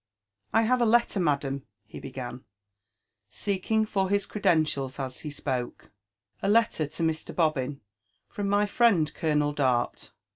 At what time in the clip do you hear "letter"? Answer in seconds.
0.87-1.19, 6.49-6.87